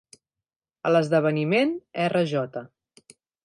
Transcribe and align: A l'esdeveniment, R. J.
A 0.85 0.93
l'esdeveniment, 0.93 1.77
R. 2.09 2.25
J. 2.35 2.67